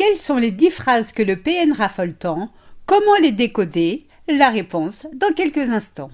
Quelles 0.00 0.16
sont 0.16 0.38
les 0.38 0.50
dix 0.50 0.70
phrases 0.70 1.12
que 1.12 1.22
le 1.22 1.36
PN 1.36 1.72
raffole 1.72 2.14
tant 2.14 2.48
Comment 2.86 3.16
les 3.20 3.32
décoder? 3.32 4.06
La 4.28 4.48
réponse 4.48 5.06
dans 5.12 5.34
quelques 5.34 5.68
instants. 5.68 6.10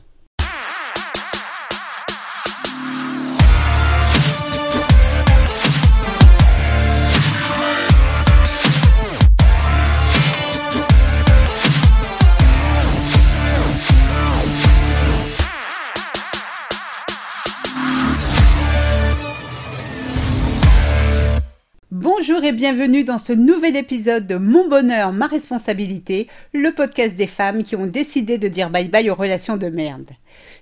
Bienvenue 22.52 23.02
dans 23.02 23.18
ce 23.18 23.32
nouvel 23.32 23.76
épisode 23.76 24.26
de 24.26 24.36
Mon 24.36 24.68
bonheur, 24.68 25.12
ma 25.12 25.26
responsabilité, 25.26 26.28
le 26.52 26.72
podcast 26.72 27.16
des 27.16 27.26
femmes 27.26 27.62
qui 27.62 27.74
ont 27.74 27.86
décidé 27.86 28.38
de 28.38 28.46
dire 28.46 28.70
bye 28.70 28.88
bye 28.88 29.10
aux 29.10 29.14
relations 29.14 29.56
de 29.56 29.68
merde. 29.68 30.10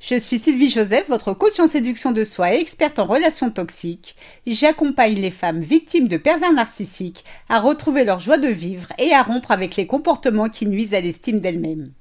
Je 0.00 0.18
suis 0.18 0.38
Sylvie 0.38 0.70
Joseph, 0.70 1.08
votre 1.08 1.34
coach 1.34 1.60
en 1.60 1.68
séduction 1.68 2.12
de 2.12 2.24
soi 2.24 2.55
et 2.55 2.60
experte 2.60 2.98
en 2.98 3.05
relations 3.05 3.50
toxiques. 3.50 4.16
J'accompagne 4.46 5.16
les 5.16 5.30
femmes 5.30 5.60
victimes 5.60 6.08
de 6.08 6.16
pervers 6.16 6.52
narcissiques 6.52 7.24
à 7.48 7.60
retrouver 7.60 8.05
leur 8.05 8.20
joie 8.20 8.38
de 8.38 8.48
vivre 8.48 8.88
et 8.98 9.12
à 9.12 9.22
rompre 9.22 9.50
avec 9.50 9.77
les 9.77 9.86
comportements 9.86 10.48
qui 10.48 10.66
nuisent 10.66 10.94
à 10.94 11.00
l'estime 11.00 11.41
d'elles-mêmes. 11.41 11.92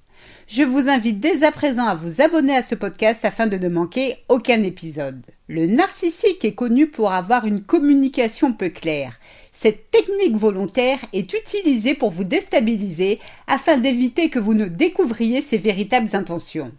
Je 0.48 0.63
vous 0.63 0.90
invite 0.90 1.20
dès 1.20 1.44
à 1.44 1.52
présent 1.52 1.86
à 1.86 1.95
vous 1.95 2.22
abonner 2.22 2.55
à 2.55 2.63
ce 2.63 2.76
podcast 2.76 3.26
afin 3.26 3.48
de 3.48 3.58
ne 3.58 3.70
manquer 3.70 4.18
aucun 4.30 4.62
épisode. 4.62 5.22
Le 5.48 5.66
narcissique 5.66 6.44
est 6.46 6.54
connu 6.54 6.88
pour 6.88 7.12
avoir 7.12 7.46
une 7.46 7.62
communication 7.62 8.54
peu 8.54 8.70
claire. 8.70 9.20
Cette 9.52 9.90
technique 9.90 10.36
volontaire 10.36 10.99
est 11.13 11.34
utilisée 11.34 11.94
pour 11.94 12.12
vous 12.12 12.23
déstabiliser 12.23 13.20
afin 13.48 13.77
d'éviter 13.77 14.30
que 14.30 14.40
vous 14.40 14.54
ne 14.54 14.66
découvriez 14.66 15.41
ses 15.41 15.57
véritables 15.57 16.15
intentions. 16.15 16.71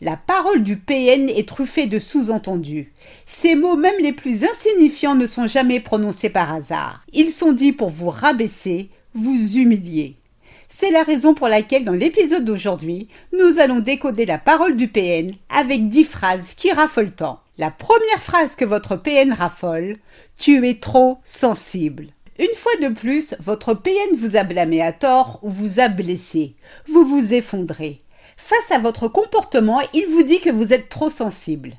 La 0.00 0.16
parole 0.16 0.62
du 0.62 0.76
PN 0.76 1.28
est 1.28 1.46
truffée 1.46 1.86
de 1.86 1.98
sous-entendus. 1.98 2.92
Ces 3.24 3.54
mots, 3.54 3.76
même 3.76 4.00
les 4.00 4.12
plus 4.12 4.44
insignifiants, 4.44 5.14
ne 5.14 5.26
sont 5.26 5.46
jamais 5.46 5.80
prononcés 5.80 6.28
par 6.28 6.52
hasard. 6.52 7.04
Ils 7.12 7.30
sont 7.30 7.52
dits 7.52 7.72
pour 7.72 7.90
vous 7.90 8.10
rabaisser, 8.10 8.88
vous 9.14 9.58
humilier. 9.58 10.16
C'est 10.74 10.90
la 10.90 11.02
raison 11.02 11.34
pour 11.34 11.48
laquelle 11.48 11.84
dans 11.84 11.92
l'épisode 11.92 12.46
d'aujourd'hui, 12.46 13.06
nous 13.38 13.58
allons 13.60 13.80
décoder 13.80 14.24
la 14.24 14.38
parole 14.38 14.74
du 14.74 14.88
PN 14.88 15.30
avec 15.50 15.90
dix 15.90 16.02
phrases 16.02 16.54
qui 16.54 16.72
raffolent 16.72 17.12
tant. 17.12 17.40
La 17.58 17.70
première 17.70 18.22
phrase 18.22 18.56
que 18.56 18.64
votre 18.64 18.96
PN 18.96 19.34
raffole, 19.34 19.98
tu 20.38 20.66
es 20.66 20.80
trop 20.80 21.18
sensible. 21.24 22.08
Une 22.38 22.54
fois 22.56 22.72
de 22.80 22.88
plus, 22.88 23.36
votre 23.38 23.74
PN 23.74 24.16
vous 24.16 24.34
a 24.34 24.44
blâmé 24.44 24.80
à 24.80 24.94
tort 24.94 25.40
ou 25.42 25.50
vous 25.50 25.78
a 25.78 25.88
blessé. 25.88 26.56
Vous 26.88 27.04
vous 27.04 27.34
effondrez. 27.34 28.00
Face 28.38 28.70
à 28.70 28.78
votre 28.78 29.08
comportement, 29.08 29.82
il 29.92 30.06
vous 30.06 30.22
dit 30.22 30.40
que 30.40 30.50
vous 30.50 30.72
êtes 30.72 30.88
trop 30.88 31.10
sensible. 31.10 31.74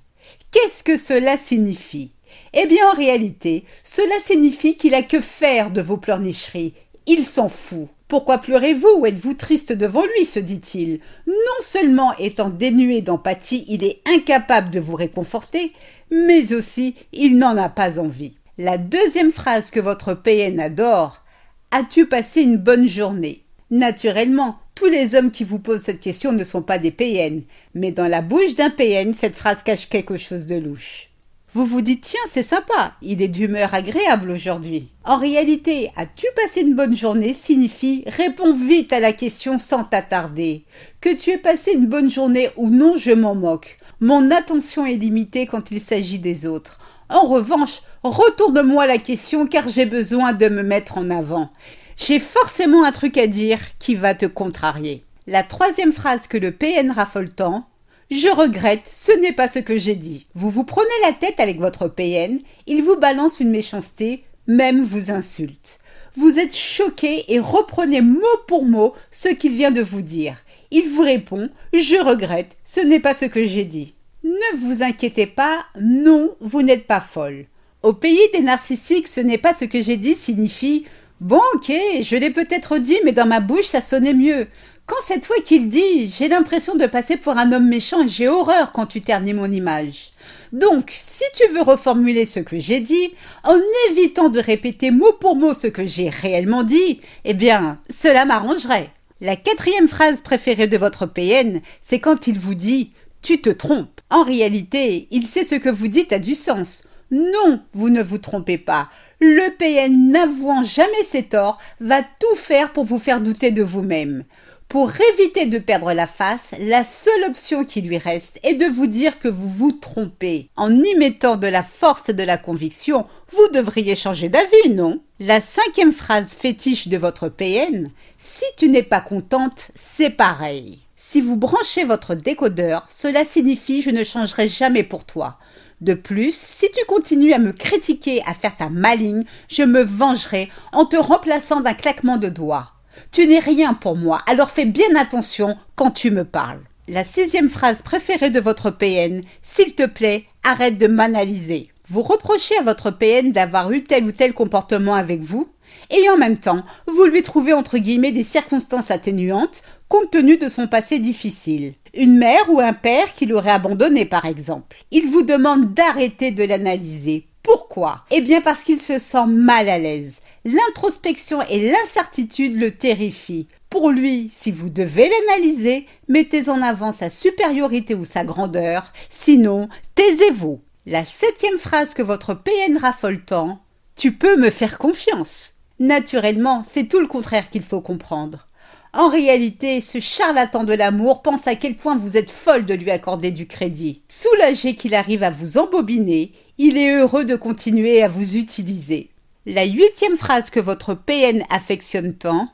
Qu'est-ce 0.51 0.83
que 0.83 0.97
cela 0.97 1.35
signifie? 1.37 2.13
Eh 2.53 2.67
bien, 2.67 2.87
en 2.91 2.95
réalité, 2.95 3.65
cela 3.83 4.19
signifie 4.21 4.77
qu'il 4.77 4.93
a 4.93 5.01
que 5.01 5.19
faire 5.19 5.71
de 5.71 5.81
vos 5.81 5.97
pleurnicheries. 5.97 6.73
Il 7.05 7.25
s'en 7.25 7.49
fout. 7.49 7.87
Pourquoi 8.07 8.37
pleurez-vous? 8.37 8.99
Ou 8.99 9.05
êtes-vous 9.05 9.33
triste 9.33 9.73
devant 9.73 10.03
lui? 10.05 10.25
se 10.25 10.39
dit-il. 10.39 10.99
Non 11.27 11.61
seulement 11.61 12.15
étant 12.17 12.49
dénué 12.49 13.01
d'empathie, 13.01 13.65
il 13.67 13.83
est 13.83 14.01
incapable 14.05 14.69
de 14.69 14.79
vous 14.79 14.95
réconforter, 14.95 15.73
mais 16.11 16.53
aussi 16.53 16.95
il 17.11 17.37
n'en 17.37 17.57
a 17.57 17.69
pas 17.69 17.99
envie. 17.99 18.37
La 18.57 18.77
deuxième 18.77 19.31
phrase 19.31 19.71
que 19.71 19.79
votre 19.79 20.13
PN 20.13 20.59
adore 20.59 21.23
As-tu 21.71 22.05
passé 22.05 22.43
une 22.43 22.57
bonne 22.57 22.87
journée? 22.87 23.43
Naturellement, 23.71 24.59
tous 24.75 24.85
les 24.85 25.15
hommes 25.15 25.31
qui 25.31 25.43
vous 25.43 25.57
posent 25.57 25.81
cette 25.81 25.99
question 25.99 26.31
ne 26.31 26.43
sont 26.43 26.61
pas 26.61 26.77
des 26.77 26.91
PN, 26.91 27.41
mais 27.73 27.91
dans 27.91 28.07
la 28.07 28.21
bouche 28.21 28.55
d'un 28.55 28.69
PN, 28.69 29.15
cette 29.15 29.35
phrase 29.35 29.63
cache 29.63 29.89
quelque 29.89 30.17
chose 30.17 30.45
de 30.45 30.55
louche. 30.55 31.09
Vous 31.55 31.65
vous 31.65 31.81
dites 31.81 32.01
tiens, 32.01 32.19
c'est 32.25 32.41
sympa, 32.41 32.93
il 33.03 33.21
est 33.21 33.27
d'humeur 33.27 33.75
agréable 33.75 34.31
aujourd'hui. 34.31 34.89
En 35.03 35.17
réalité, 35.17 35.91
as-tu 35.95 36.25
passé 36.35 36.61
une 36.61 36.73
bonne 36.73 36.95
journée 36.95 37.35
signifie 37.35 38.03
réponds 38.07 38.55
vite 38.55 38.91
à 38.91 38.99
la 38.99 39.13
question 39.13 39.59
sans 39.59 39.83
t'attarder. 39.83 40.65
Que 40.99 41.15
tu 41.15 41.29
aies 41.29 41.37
passé 41.37 41.73
une 41.73 41.85
bonne 41.85 42.09
journée 42.09 42.49
ou 42.57 42.71
non, 42.71 42.97
je 42.97 43.11
m'en 43.11 43.35
moque. 43.35 43.77
Mon 43.99 44.31
attention 44.31 44.87
est 44.87 44.95
limitée 44.95 45.45
quand 45.45 45.69
il 45.69 45.79
s'agit 45.79 46.17
des 46.17 46.47
autres. 46.47 46.79
En 47.07 47.27
revanche, 47.27 47.81
retourne-moi 48.01 48.87
la 48.87 48.97
question 48.97 49.45
car 49.45 49.67
j'ai 49.67 49.85
besoin 49.85 50.33
de 50.33 50.49
me 50.49 50.63
mettre 50.63 50.97
en 50.97 51.11
avant. 51.11 51.51
J'ai 51.97 52.17
forcément 52.17 52.83
un 52.83 52.91
truc 52.91 53.15
à 53.19 53.27
dire 53.27 53.59
qui 53.77 53.93
va 53.93 54.15
te 54.15 54.25
contrarier. 54.25 55.03
La 55.27 55.43
troisième 55.43 55.93
phrase 55.93 56.25
que 56.25 56.37
le 56.37 56.51
PN 56.51 56.89
raffole 56.89 57.29
tant, 57.29 57.67
je 58.13 58.27
regrette, 58.27 58.89
ce 58.93 59.11
n'est 59.11 59.31
pas 59.31 59.47
ce 59.47 59.59
que 59.59 59.79
j'ai 59.79 59.95
dit. 59.95 60.27
Vous 60.35 60.49
vous 60.49 60.63
prenez 60.63 60.87
la 61.03 61.13
tête 61.13 61.39
avec 61.39 61.59
votre 61.59 61.87
PN, 61.87 62.39
il 62.67 62.83
vous 62.83 62.95
balance 62.95 63.39
une 63.39 63.49
méchanceté, 63.49 64.23
même 64.45 64.83
vous 64.83 65.09
insulte. 65.09 65.79
Vous 66.15 66.37
êtes 66.37 66.55
choqué 66.55 67.25
et 67.33 67.39
reprenez 67.39 68.01
mot 68.01 68.21
pour 68.47 68.65
mot 68.65 68.93
ce 69.11 69.29
qu'il 69.29 69.53
vient 69.53 69.71
de 69.71 69.81
vous 69.81 70.03
dire. 70.03 70.37
Il 70.69 70.89
vous 70.89 71.01
répond 71.01 71.49
Je 71.73 71.95
regrette, 72.03 72.55
ce 72.63 72.81
n'est 72.81 72.99
pas 72.99 73.15
ce 73.15 73.25
que 73.25 73.45
j'ai 73.45 73.65
dit. 73.65 73.95
Ne 74.23 74.57
vous 74.59 74.83
inquiétez 74.83 75.25
pas, 75.25 75.65
non, 75.79 76.35
vous 76.39 76.61
n'êtes 76.61 76.85
pas 76.85 77.01
folle. 77.01 77.45
Au 77.81 77.93
pays 77.93 78.29
des 78.31 78.41
narcissiques, 78.41 79.07
ce 79.07 79.21
n'est 79.21 79.37
pas 79.39 79.53
ce 79.53 79.65
que 79.65 79.81
j'ai 79.81 79.97
dit 79.97 80.15
signifie 80.15 80.85
Bon, 81.19 81.41
ok, 81.55 81.71
je 82.01 82.15
l'ai 82.17 82.29
peut-être 82.29 82.77
dit, 82.77 82.97
mais 83.05 83.11
dans 83.11 83.25
ma 83.25 83.39
bouche 83.39 83.65
ça 83.65 83.81
sonnait 83.81 84.13
mieux. 84.13 84.47
Quand 84.85 85.01
cette 85.01 85.25
fois 85.25 85.37
qu'il 85.45 85.69
dit 85.69 86.09
J'ai 86.09 86.27
l'impression 86.27 86.75
de 86.75 86.85
passer 86.85 87.15
pour 87.15 87.37
un 87.37 87.53
homme 87.53 87.69
méchant 87.69 88.03
et 88.03 88.09
j'ai 88.09 88.27
horreur 88.27 88.73
quand 88.73 88.85
tu 88.85 88.99
ternis 88.99 89.33
mon 89.33 89.49
image. 89.49 90.11
Donc, 90.51 90.91
si 90.91 91.23
tu 91.35 91.47
veux 91.53 91.61
reformuler 91.61 92.25
ce 92.25 92.41
que 92.41 92.59
j'ai 92.59 92.81
dit, 92.81 93.13
en 93.43 93.57
évitant 93.89 94.27
de 94.27 94.39
répéter 94.39 94.91
mot 94.91 95.13
pour 95.13 95.37
mot 95.37 95.53
ce 95.53 95.67
que 95.67 95.87
j'ai 95.87 96.09
réellement 96.09 96.63
dit, 96.63 96.99
eh 97.23 97.33
bien, 97.33 97.79
cela 97.89 98.25
m'arrangerait. 98.25 98.89
La 99.21 99.37
quatrième 99.37 99.87
phrase 99.87 100.21
préférée 100.21 100.67
de 100.67 100.77
votre 100.77 101.05
PN, 101.05 101.61
c'est 101.79 101.99
quand 101.99 102.27
il 102.27 102.37
vous 102.37 102.55
dit 102.55 102.91
Tu 103.21 103.39
te 103.39 103.49
trompes. 103.49 104.01
En 104.09 104.23
réalité, 104.23 105.07
il 105.11 105.25
sait 105.25 105.45
ce 105.45 105.55
que 105.55 105.69
vous 105.69 105.87
dites 105.87 106.11
a 106.11 106.19
du 106.19 106.35
sens. 106.35 106.83
Non, 107.09 107.61
vous 107.73 107.89
ne 107.89 108.03
vous 108.03 108.17
trompez 108.17 108.57
pas. 108.57 108.89
Le 109.21 109.55
PN, 109.55 110.09
n'avouant 110.09 110.63
jamais 110.63 111.03
ses 111.05 111.23
torts, 111.23 111.57
va 111.79 112.01
tout 112.01 112.35
faire 112.35 112.73
pour 112.73 112.83
vous 112.83 112.99
faire 112.99 113.21
douter 113.21 113.51
de 113.51 113.63
vous-même. 113.63 114.25
Pour 114.73 114.91
éviter 115.13 115.45
de 115.45 115.59
perdre 115.59 115.93
la 115.93 116.07
face, 116.07 116.55
la 116.57 116.83
seule 116.83 117.25
option 117.27 117.63
qui 117.63 117.81
lui 117.81 117.99
reste 117.99 118.39
est 118.41 118.55
de 118.55 118.65
vous 118.65 118.87
dire 118.87 119.19
que 119.19 119.27
vous 119.27 119.47
vous 119.47 119.71
trompez. 119.71 120.49
En 120.55 120.73
y 120.73 120.95
mettant 120.95 121.35
de 121.37 121.45
la 121.45 121.61
force 121.61 122.09
et 122.09 122.13
de 122.15 122.23
la 122.23 122.39
conviction, 122.39 123.05
vous 123.31 123.47
devriez 123.53 123.95
changer 123.95 124.29
d'avis, 124.29 124.71
non? 124.71 124.99
La 125.19 125.41
cinquième 125.41 125.93
phrase 125.93 126.33
fétiche 126.33 126.87
de 126.87 126.97
votre 126.97 127.29
PN, 127.29 127.91
si 128.17 128.45
tu 128.57 128.67
n'es 128.67 128.81
pas 128.81 128.99
contente, 128.99 129.69
c'est 129.75 130.09
pareil. 130.09 130.79
Si 130.95 131.21
vous 131.21 131.35
branchez 131.37 131.83
votre 131.83 132.15
décodeur, 132.15 132.87
cela 132.89 133.25
signifie 133.25 133.83
je 133.83 133.91
ne 133.91 134.03
changerai 134.03 134.49
jamais 134.49 134.81
pour 134.81 135.03
toi. 135.03 135.37
De 135.81 135.93
plus, 135.93 136.33
si 136.35 136.71
tu 136.71 136.83
continues 136.85 137.33
à 137.33 137.37
me 137.37 137.51
critiquer, 137.51 138.23
à 138.25 138.33
faire 138.33 138.53
sa 138.53 138.69
maligne, 138.69 139.25
je 139.49 139.61
me 139.61 139.83
vengerai 139.83 140.49
en 140.71 140.85
te 140.85 140.95
remplaçant 140.95 141.59
d'un 141.59 141.75
claquement 141.75 142.17
de 142.17 142.29
doigts. 142.29 142.72
Tu 143.11 143.27
n'es 143.27 143.39
rien 143.39 143.73
pour 143.73 143.95
moi, 143.95 144.19
alors 144.27 144.51
fais 144.51 144.65
bien 144.65 144.95
attention 144.95 145.57
quand 145.75 145.91
tu 145.91 146.11
me 146.11 146.23
parles. 146.23 146.61
La 146.87 147.03
sixième 147.03 147.49
phrase 147.49 147.81
préférée 147.81 148.29
de 148.29 148.39
votre 148.39 148.69
PN, 148.69 149.21
s'il 149.41 149.73
te 149.73 149.85
plaît, 149.85 150.25
arrête 150.43 150.77
de 150.77 150.87
m'analyser. 150.87 151.69
Vous 151.89 152.01
reprochez 152.01 152.57
à 152.57 152.63
votre 152.63 152.91
PN 152.91 153.31
d'avoir 153.31 153.71
eu 153.71 153.83
tel 153.83 154.03
ou 154.05 154.11
tel 154.11 154.33
comportement 154.33 154.95
avec 154.95 155.21
vous, 155.21 155.47
et 155.91 156.09
en 156.09 156.17
même 156.17 156.37
temps, 156.37 156.63
vous 156.87 157.05
lui 157.05 157.23
trouvez 157.23 157.53
entre 157.53 157.77
guillemets 157.77 158.11
des 158.11 158.23
circonstances 158.23 158.91
atténuantes 158.91 159.63
compte 159.87 160.11
tenu 160.11 160.37
de 160.37 160.47
son 160.47 160.67
passé 160.67 160.99
difficile. 160.99 161.73
Une 161.93 162.17
mère 162.17 162.49
ou 162.49 162.59
un 162.59 162.73
père 162.73 163.13
qui 163.13 163.27
l'aurait 163.27 163.51
abandonné 163.51 164.05
par 164.05 164.25
exemple. 164.25 164.75
Il 164.91 165.07
vous 165.07 165.21
demande 165.21 165.73
d'arrêter 165.73 166.31
de 166.31 166.43
l'analyser. 166.43 167.27
Pourquoi? 167.43 168.03
Eh 168.09 168.21
bien 168.21 168.41
parce 168.41 168.63
qu'il 168.63 168.81
se 168.81 168.97
sent 168.97 169.27
mal 169.27 169.69
à 169.69 169.77
l'aise. 169.77 170.21
L'introspection 170.45 171.41
et 171.43 171.71
l'incertitude 171.71 172.59
le 172.59 172.71
terrifient. 172.71 173.47
Pour 173.69 173.91
lui, 173.91 174.29
si 174.33 174.51
vous 174.51 174.69
devez 174.69 175.09
l'analyser, 175.09 175.87
mettez 176.09 176.49
en 176.49 176.61
avant 176.61 176.91
sa 176.91 177.09
supériorité 177.09 177.95
ou 177.95 178.03
sa 178.03 178.25
grandeur, 178.25 178.91
sinon, 179.09 179.69
taisez-vous. 179.95 180.59
La 180.85 181.05
septième 181.05 181.57
phrase 181.57 181.93
que 181.93 182.01
votre 182.01 182.33
PN 182.33 182.77
raffole 182.77 183.23
tant, 183.23 183.61
tu 183.95 184.11
peux 184.11 184.35
me 184.35 184.49
faire 184.49 184.77
confiance. 184.77 185.53
Naturellement, 185.79 186.63
c'est 186.67 186.89
tout 186.89 186.99
le 186.99 187.07
contraire 187.07 187.49
qu'il 187.49 187.63
faut 187.63 187.81
comprendre. 187.81 188.49
En 188.91 189.07
réalité, 189.07 189.79
ce 189.79 190.01
charlatan 190.01 190.65
de 190.65 190.73
l'amour 190.73 191.21
pense 191.21 191.47
à 191.47 191.55
quel 191.55 191.77
point 191.77 191.95
vous 191.95 192.17
êtes 192.17 192.29
folle 192.29 192.65
de 192.65 192.73
lui 192.73 192.91
accorder 192.91 193.31
du 193.31 193.47
crédit. 193.47 194.03
Soulagé 194.09 194.75
qu'il 194.75 194.93
arrive 194.93 195.23
à 195.23 195.31
vous 195.31 195.57
embobiner, 195.57 196.33
il 196.57 196.77
est 196.77 196.93
heureux 196.97 197.23
de 197.23 197.37
continuer 197.37 198.03
à 198.03 198.09
vous 198.09 198.35
utiliser. 198.35 199.12
La 199.45 199.65
huitième 199.65 200.15
phrase 200.15 200.49
que 200.49 200.61
votre 200.61 200.93
PN 200.93 201.43
affectionne 201.49 202.13
tant, 202.13 202.47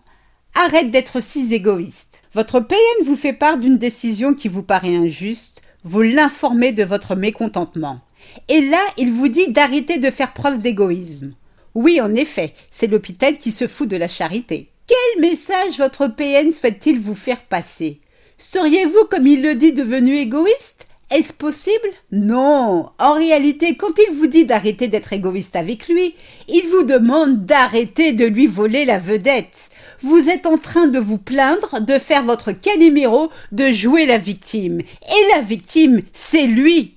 arrête 0.55 0.89
d'être 0.89 1.19
si 1.21 1.53
égoïste. 1.53 2.23
Votre 2.33 2.59
PN 2.61 3.05
vous 3.05 3.15
fait 3.15 3.33
part 3.33 3.59
d'une 3.59 3.77
décision 3.77 4.33
qui 4.33 4.47
vous 4.47 4.63
paraît 4.63 4.95
injuste, 4.95 5.61
vous 5.83 6.01
l'informez 6.01 6.71
de 6.71 6.83
votre 6.83 7.13
mécontentement. 7.13 7.99
Et 8.47 8.61
là, 8.61 8.81
il 8.97 9.11
vous 9.11 9.27
dit 9.27 9.51
d'arrêter 9.51 9.99
de 9.99 10.09
faire 10.09 10.33
preuve 10.33 10.57
d'égoïsme. 10.57 11.35
Oui, 11.75 12.01
en 12.01 12.15
effet, 12.15 12.55
c'est 12.71 12.87
l'hôpital 12.87 13.37
qui 13.37 13.51
se 13.51 13.67
fout 13.67 13.87
de 13.87 13.95
la 13.95 14.07
charité. 14.07 14.71
Quel 14.87 15.21
message 15.21 15.77
votre 15.77 16.07
PN 16.07 16.51
souhaite-t-il 16.51 16.99
vous 16.99 17.13
faire 17.13 17.43
passer? 17.43 18.01
Seriez-vous, 18.39 19.05
comme 19.11 19.27
il 19.27 19.43
le 19.43 19.53
dit, 19.53 19.73
devenu 19.73 20.17
égoïste? 20.17 20.87
Est-ce 21.11 21.33
possible? 21.33 21.89
Non. 22.11 22.89
En 22.99 23.13
réalité, 23.13 23.75
quand 23.75 23.97
il 23.97 24.15
vous 24.15 24.27
dit 24.27 24.45
d'arrêter 24.45 24.87
d'être 24.87 25.11
égoïste 25.11 25.55
avec 25.55 25.87
lui, 25.87 26.13
il 26.47 26.67
vous 26.69 26.83
demande 26.83 27.45
d'arrêter 27.45 28.13
de 28.13 28.25
lui 28.25 28.45
voler 28.45 28.85
la 28.85 28.99
vedette. 28.99 29.69
Vous 30.01 30.29
êtes 30.29 30.45
en 30.45 30.57
train 30.57 30.87
de 30.87 30.99
vous 30.99 31.17
plaindre, 31.17 31.81
de 31.81 31.97
faire 31.97 32.23
votre 32.23 32.51
calimero, 32.51 33.31
de 33.51 33.71
jouer 33.71 34.05
la 34.05 34.19
victime. 34.19 34.81
Et 34.81 35.35
la 35.35 35.41
victime, 35.41 36.03
c'est 36.11 36.45
lui. 36.45 36.95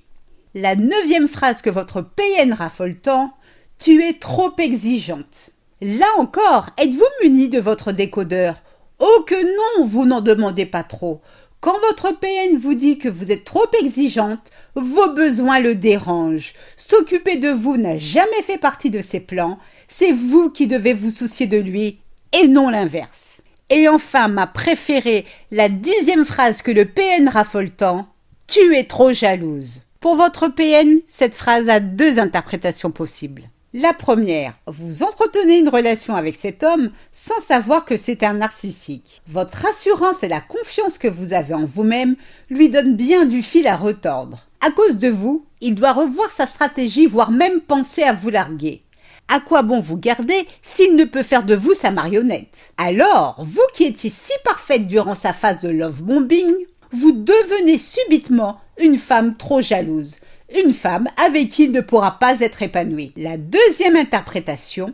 La 0.53 0.75
neuvième 0.75 1.27
phrase 1.27 1.63
que 1.63 1.71
votre 1.71 2.01
PN 2.01 2.53
raffole 2.53 2.95
tant, 2.95 3.33
tu 3.79 4.03
es 4.03 4.13
trop 4.13 4.51
exigeante. 4.59 5.49
Là 5.81 6.05
encore, 6.19 6.69
êtes-vous 6.77 7.03
muni 7.23 7.49
de 7.49 7.59
votre 7.59 7.91
décodeur? 7.91 8.61
Oh 8.99 9.23
que 9.25 9.79
non, 9.79 9.85
vous 9.85 10.05
n'en 10.05 10.21
demandez 10.21 10.67
pas 10.67 10.83
trop. 10.83 11.19
Quand 11.63 11.79
votre 11.79 12.11
PN 12.11 12.57
vous 12.57 12.73
dit 12.73 12.97
que 12.97 13.07
vous 13.07 13.31
êtes 13.31 13.45
trop 13.45 13.67
exigeante, 13.81 14.51
vos 14.75 15.13
besoins 15.13 15.61
le 15.61 15.75
dérangent. 15.75 16.53
S'occuper 16.75 17.37
de 17.37 17.47
vous 17.47 17.77
n'a 17.77 17.95
jamais 17.95 18.41
fait 18.43 18.57
partie 18.57 18.89
de 18.89 19.01
ses 19.01 19.21
plans. 19.21 19.57
C'est 19.87 20.11
vous 20.11 20.49
qui 20.49 20.67
devez 20.67 20.91
vous 20.91 21.09
soucier 21.09 21.47
de 21.47 21.55
lui 21.55 21.99
et 22.33 22.49
non 22.49 22.67
l'inverse. 22.67 23.43
Et 23.69 23.87
enfin, 23.87 24.27
ma 24.27 24.45
préférée, 24.45 25.23
la 25.51 25.69
dixième 25.69 26.25
phrase 26.25 26.61
que 26.61 26.71
le 26.71 26.83
PN 26.83 27.29
raffole 27.29 27.69
tant, 27.69 28.09
tu 28.47 28.75
es 28.75 28.83
trop 28.83 29.13
jalouse. 29.13 29.83
Pour 30.01 30.17
votre 30.17 30.49
PN, 30.49 30.99
cette 31.07 31.35
phrase 31.35 31.69
a 31.69 31.79
deux 31.79 32.19
interprétations 32.19 32.91
possibles. 32.91 33.43
La 33.75 33.91
première, 33.91 34.53
vous 34.67 35.01
entretenez 35.01 35.57
une 35.57 35.67
relation 35.67 36.15
avec 36.15 36.35
cet 36.35 36.61
homme 36.61 36.91
sans 37.11 37.39
savoir 37.39 37.85
que 37.85 37.97
c'est 37.97 38.21
un 38.21 38.33
narcissique. 38.33 39.23
Votre 39.27 39.65
assurance 39.65 40.21
et 40.21 40.27
la 40.27 40.41
confiance 40.41 40.99
que 40.99 41.07
vous 41.07 41.33
avez 41.33 41.55
en 41.55 41.65
vous-même 41.65 42.15
lui 42.51 42.69
donnent 42.69 42.95
bien 42.95 43.25
du 43.25 43.41
fil 43.41 43.65
à 43.65 43.75
retordre. 43.75 44.45
À 44.61 44.69
cause 44.69 44.99
de 44.99 45.09
vous, 45.09 45.47
il 45.59 45.73
doit 45.73 45.93
revoir 45.93 46.29
sa 46.29 46.45
stratégie, 46.45 47.07
voire 47.07 47.31
même 47.31 47.61
penser 47.61 48.03
à 48.03 48.13
vous 48.13 48.29
larguer. 48.29 48.83
À 49.27 49.39
quoi 49.39 49.63
bon 49.63 49.79
vous 49.79 49.97
garder 49.97 50.47
s'il 50.61 50.95
ne 50.95 51.05
peut 51.05 51.23
faire 51.23 51.43
de 51.43 51.55
vous 51.55 51.73
sa 51.73 51.89
marionnette? 51.89 52.73
Alors, 52.77 53.37
vous 53.39 53.65
qui 53.73 53.85
étiez 53.85 54.11
si 54.11 54.33
parfaite 54.45 54.85
durant 54.85 55.15
sa 55.15 55.33
phase 55.33 55.61
de 55.61 55.69
love 55.69 56.03
bombing, 56.03 56.53
vous 56.91 57.11
devenez 57.11 57.79
subitement 57.79 58.59
une 58.77 58.99
femme 58.99 59.35
trop 59.35 59.61
jalouse, 59.61 60.17
une 60.55 60.73
femme 60.73 61.07
avec 61.17 61.49
qui 61.49 61.65
il 61.65 61.71
ne 61.71 61.81
pourra 61.81 62.19
pas 62.19 62.39
être 62.39 62.61
épanoui. 62.61 63.13
La 63.17 63.37
deuxième 63.37 63.95
interprétation, 63.95 64.93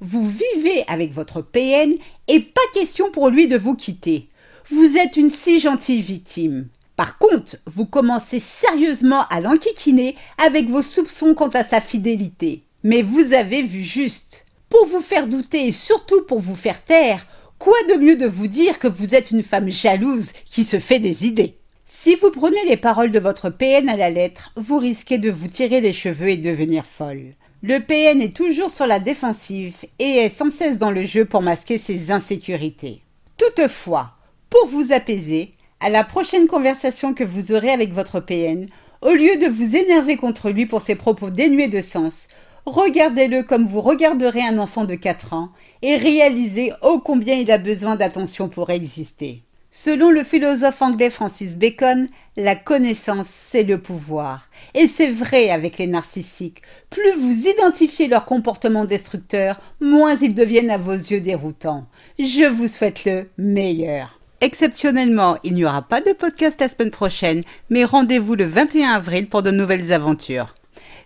vous 0.00 0.28
vivez 0.28 0.84
avec 0.88 1.12
votre 1.12 1.42
PN 1.42 1.94
et 2.28 2.40
pas 2.40 2.60
question 2.74 3.10
pour 3.10 3.28
lui 3.28 3.48
de 3.48 3.56
vous 3.56 3.74
quitter. 3.74 4.28
Vous 4.70 4.96
êtes 4.96 5.16
une 5.16 5.30
si 5.30 5.60
gentille 5.60 6.00
victime. 6.00 6.68
Par 6.96 7.18
contre, 7.18 7.56
vous 7.66 7.86
commencez 7.86 8.40
sérieusement 8.40 9.24
à 9.30 9.40
l'enquiquiner 9.40 10.16
avec 10.36 10.68
vos 10.68 10.82
soupçons 10.82 11.34
quant 11.34 11.48
à 11.48 11.64
sa 11.64 11.80
fidélité. 11.80 12.64
Mais 12.82 13.02
vous 13.02 13.32
avez 13.32 13.62
vu 13.62 13.82
juste. 13.82 14.46
Pour 14.68 14.86
vous 14.86 15.00
faire 15.00 15.26
douter 15.26 15.68
et 15.68 15.72
surtout 15.72 16.22
pour 16.22 16.40
vous 16.40 16.54
faire 16.54 16.84
taire, 16.84 17.26
quoi 17.58 17.76
de 17.88 17.94
mieux 17.94 18.16
de 18.16 18.26
vous 18.26 18.46
dire 18.46 18.78
que 18.78 18.86
vous 18.86 19.14
êtes 19.14 19.30
une 19.30 19.42
femme 19.42 19.68
jalouse 19.68 20.32
qui 20.44 20.64
se 20.64 20.78
fait 20.78 20.98
des 20.98 21.26
idées? 21.26 21.59
Si 21.92 22.14
vous 22.14 22.30
prenez 22.30 22.64
les 22.68 22.76
paroles 22.76 23.10
de 23.10 23.18
votre 23.18 23.50
PN 23.50 23.88
à 23.88 23.96
la 23.96 24.10
lettre, 24.10 24.52
vous 24.54 24.78
risquez 24.78 25.18
de 25.18 25.28
vous 25.28 25.48
tirer 25.48 25.80
les 25.80 25.92
cheveux 25.92 26.28
et 26.28 26.36
devenir 26.36 26.86
folle. 26.86 27.34
Le 27.64 27.80
PN 27.80 28.22
est 28.22 28.34
toujours 28.34 28.70
sur 28.70 28.86
la 28.86 29.00
défensive 29.00 29.74
et 29.98 30.18
est 30.18 30.30
sans 30.30 30.50
cesse 30.50 30.78
dans 30.78 30.92
le 30.92 31.04
jeu 31.04 31.24
pour 31.24 31.42
masquer 31.42 31.78
ses 31.78 32.12
insécurités. 32.12 33.02
Toutefois, 33.36 34.12
pour 34.50 34.68
vous 34.68 34.92
apaiser, 34.92 35.52
à 35.80 35.90
la 35.90 36.04
prochaine 36.04 36.46
conversation 36.46 37.12
que 37.12 37.24
vous 37.24 37.50
aurez 37.50 37.70
avec 37.70 37.92
votre 37.92 38.20
PN, 38.20 38.68
au 39.02 39.10
lieu 39.10 39.36
de 39.36 39.48
vous 39.48 39.74
énerver 39.74 40.16
contre 40.16 40.50
lui 40.50 40.66
pour 40.66 40.82
ses 40.82 40.94
propos 40.94 41.28
dénués 41.28 41.66
de 41.66 41.80
sens, 41.80 42.28
regardez-le 42.66 43.42
comme 43.42 43.66
vous 43.66 43.80
regarderez 43.80 44.42
un 44.42 44.58
enfant 44.58 44.84
de 44.84 44.94
4 44.94 45.32
ans 45.32 45.48
et 45.82 45.96
réalisez 45.96 46.72
ô 46.82 47.00
combien 47.00 47.34
il 47.34 47.50
a 47.50 47.58
besoin 47.58 47.96
d'attention 47.96 48.48
pour 48.48 48.70
exister. 48.70 49.42
Selon 49.72 50.10
le 50.10 50.24
philosophe 50.24 50.82
anglais 50.82 51.10
Francis 51.10 51.56
Bacon, 51.56 52.08
la 52.36 52.56
connaissance, 52.56 53.28
c'est 53.28 53.62
le 53.62 53.78
pouvoir. 53.78 54.48
Et 54.74 54.88
c'est 54.88 55.10
vrai 55.10 55.50
avec 55.50 55.78
les 55.78 55.86
narcissiques. 55.86 56.62
Plus 56.90 57.12
vous 57.16 57.46
identifiez 57.46 58.08
leur 58.08 58.24
comportement 58.24 58.84
destructeur, 58.84 59.60
moins 59.80 60.16
ils 60.16 60.34
deviennent 60.34 60.70
à 60.70 60.78
vos 60.78 60.92
yeux 60.92 61.20
déroutants. 61.20 61.86
Je 62.18 62.46
vous 62.46 62.66
souhaite 62.66 63.04
le 63.04 63.30
meilleur. 63.38 64.18
Exceptionnellement, 64.40 65.36
il 65.44 65.54
n'y 65.54 65.64
aura 65.64 65.82
pas 65.82 66.00
de 66.00 66.12
podcast 66.12 66.60
la 66.60 66.68
semaine 66.68 66.90
prochaine, 66.90 67.44
mais 67.68 67.84
rendez-vous 67.84 68.34
le 68.34 68.46
21 68.46 68.94
avril 68.94 69.28
pour 69.28 69.44
de 69.44 69.52
nouvelles 69.52 69.92
aventures. 69.92 70.54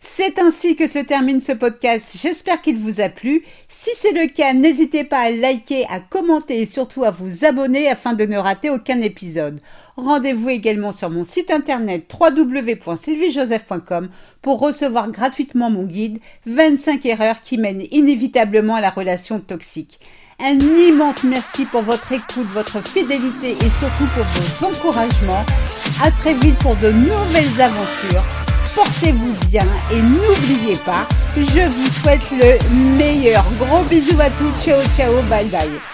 C'est 0.07 0.39
ainsi 0.39 0.77
que 0.77 0.87
se 0.87 0.99
termine 0.99 1.41
ce 1.41 1.53
podcast. 1.53 2.15
J'espère 2.21 2.61
qu'il 2.61 2.77
vous 2.77 3.01
a 3.01 3.09
plu. 3.09 3.43
Si 3.69 3.89
c'est 3.97 4.13
le 4.13 4.29
cas, 4.29 4.53
n'hésitez 4.53 5.03
pas 5.03 5.21
à 5.21 5.31
liker, 5.31 5.87
à 5.89 5.99
commenter 5.99 6.61
et 6.61 6.67
surtout 6.67 7.05
à 7.05 7.11
vous 7.11 7.47
abonner 7.47 7.89
afin 7.89 8.13
de 8.13 8.27
ne 8.27 8.37
rater 8.37 8.69
aucun 8.69 9.01
épisode. 9.01 9.61
Rendez-vous 9.97 10.51
également 10.51 10.93
sur 10.93 11.09
mon 11.09 11.25
site 11.25 11.51
internet 11.51 12.05
www.sylviejoseph.com 12.21 14.11
pour 14.43 14.61
recevoir 14.61 15.11
gratuitement 15.11 15.71
mon 15.71 15.85
guide 15.85 16.19
25 16.45 17.07
erreurs 17.07 17.41
qui 17.41 17.57
mènent 17.57 17.85
inévitablement 17.91 18.75
à 18.75 18.83
la 18.83 18.91
relation 18.91 19.41
toxique. 19.41 20.01
Un 20.39 20.59
immense 20.59 21.25
merci 21.25 21.65
pour 21.65 21.81
votre 21.81 22.13
écoute, 22.13 22.47
votre 22.53 22.87
fidélité 22.87 23.53
et 23.53 23.71
surtout 23.81 24.07
pour 24.15 24.25
vos 24.25 24.67
encouragements. 24.67 25.47
À 26.03 26.11
très 26.11 26.35
vite 26.35 26.59
pour 26.59 26.77
de 26.77 26.91
nouvelles 26.91 27.61
aventures 27.61 28.44
portez-vous 28.75 29.35
bien 29.49 29.67
et 29.93 30.01
n'oubliez 30.01 30.77
pas, 30.85 31.07
je 31.37 31.69
vous 31.69 31.91
souhaite 32.01 32.31
le 32.31 32.59
meilleur. 32.97 33.45
Gros 33.59 33.83
bisous 33.85 34.21
à 34.21 34.31
tous, 34.31 34.65
ciao 34.65 34.81
ciao, 34.97 35.13
bye 35.29 35.47
bye. 35.47 35.94